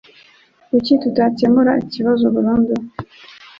[0.67, 2.73] Kuki tutakemura ikibazo burundu?